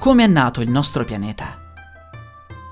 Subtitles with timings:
[0.00, 1.58] Come è nato il nostro pianeta?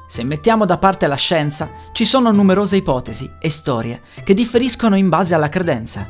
[0.06, 5.10] Se mettiamo da parte la scienza, ci sono numerose ipotesi e storie che differiscono in
[5.10, 6.08] base alla credenza.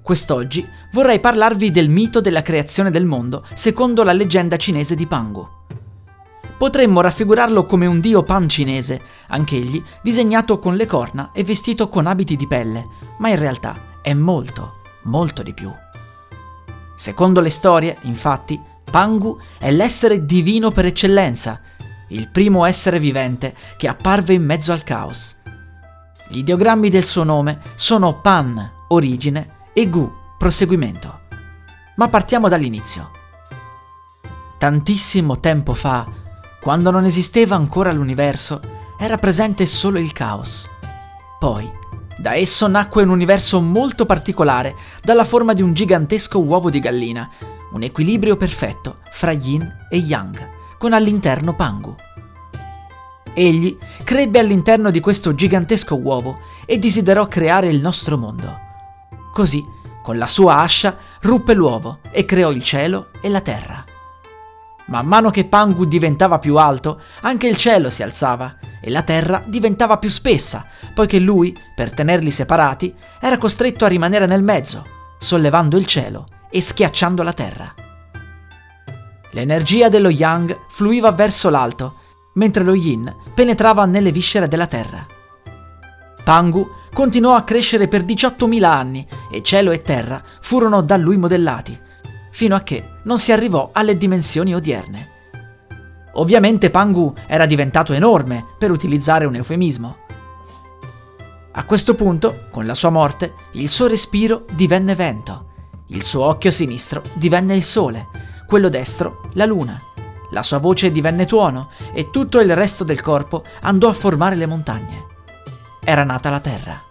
[0.00, 5.46] Quest'oggi vorrei parlarvi del mito della creazione del mondo secondo la leggenda cinese di Pangu.
[6.56, 8.98] Potremmo raffigurarlo come un dio pan cinese,
[9.28, 12.86] anch'egli disegnato con le corna e vestito con abiti di pelle,
[13.18, 15.70] ma in realtà è molto, molto di più.
[16.96, 18.58] Secondo le storie, infatti,
[18.90, 21.60] Pangu è l'essere divino per eccellenza,
[22.08, 25.36] il primo essere vivente che apparve in mezzo al caos.
[26.28, 31.20] Gli ideogrammi del suo nome sono Pan, origine, e Gu, proseguimento.
[31.96, 33.10] Ma partiamo dall'inizio.
[34.58, 36.06] Tantissimo tempo fa,
[36.60, 38.60] quando non esisteva ancora l'universo,
[38.98, 40.68] era presente solo il caos.
[41.38, 41.70] Poi,
[42.18, 47.30] da esso nacque un universo molto particolare, dalla forma di un gigantesco uovo di gallina,
[47.72, 51.94] un equilibrio perfetto fra yin e yang, con all'interno Pangu.
[53.32, 58.58] Egli crebbe all'interno di questo gigantesco uovo e desiderò creare il nostro mondo.
[59.32, 59.64] Così,
[60.02, 63.84] con la sua ascia, ruppe l'uovo e creò il cielo e la terra.
[64.86, 69.40] Man mano che Pangu diventava più alto, anche il cielo si alzava e la terra
[69.46, 74.84] diventava più spessa, poiché lui, per tenerli separati, era costretto a rimanere nel mezzo,
[75.18, 77.74] sollevando il cielo e schiacciando la terra.
[79.32, 81.94] L'energia dello yang fluiva verso l'alto,
[82.34, 85.06] mentre lo yin penetrava nelle viscere della terra.
[86.24, 91.78] Pangu continuò a crescere per 18.000 anni e cielo e terra furono da lui modellati,
[92.30, 95.08] fino a che non si arrivò alle dimensioni odierne.
[96.14, 99.96] Ovviamente Pangu era diventato enorme, per utilizzare un eufemismo.
[101.52, 105.49] A questo punto, con la sua morte, il suo respiro divenne vento,
[105.92, 108.08] il suo occhio sinistro divenne il sole,
[108.46, 109.80] quello destro la luna,
[110.30, 114.46] la sua voce divenne tuono e tutto il resto del corpo andò a formare le
[114.46, 115.06] montagne.
[115.82, 116.82] Era nata la terra.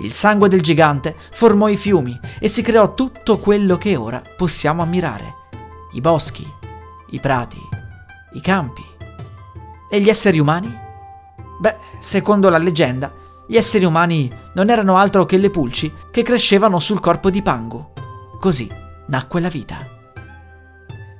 [0.00, 4.82] Il sangue del gigante formò i fiumi e si creò tutto quello che ora possiamo
[4.82, 5.34] ammirare.
[5.92, 6.50] I boschi,
[7.10, 7.60] i prati,
[8.32, 8.84] i campi.
[9.90, 10.74] E gli esseri umani?
[11.60, 13.12] Beh, secondo la leggenda,
[13.46, 17.92] gli esseri umani non erano altro che le pulci che crescevano sul corpo di Pangu.
[18.38, 18.68] Così
[19.06, 19.86] nacque la vita.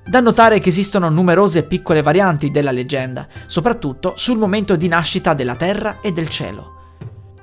[0.05, 5.55] Da notare che esistono numerose piccole varianti della leggenda, soprattutto sul momento di nascita della
[5.55, 6.71] terra e del cielo.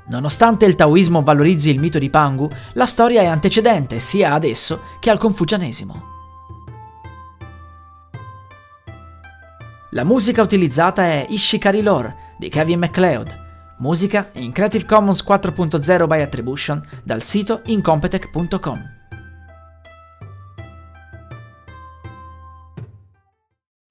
[0.09, 4.81] Nonostante il taoismo valorizzi il mito di Pangu, la storia è antecedente sia ad esso
[4.99, 6.17] che al confucianesimo.
[9.91, 13.48] La musica utilizzata è Ishikari Lore di Kevin MacLeod,
[13.79, 18.97] musica in Creative Commons 4.0 by Attribution dal sito incompetech.com.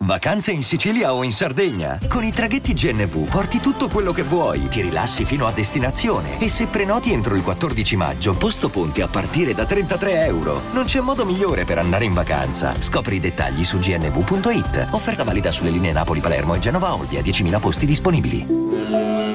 [0.09, 1.99] Vacanze in Sicilia o in Sardegna.
[2.09, 6.49] Con i traghetti GNV porti tutto quello che vuoi, ti rilassi fino a destinazione e
[6.49, 10.63] se prenoti entro il 14 maggio, posto ponti a partire da 33 euro.
[10.73, 12.75] Non c'è modo migliore per andare in vacanza.
[12.75, 14.89] Scopri i dettagli su gnv.it.
[14.93, 19.28] Offerta valida sulle linee Napoli-Palermo e Genova-Olbia, 10.000 posti disponibili.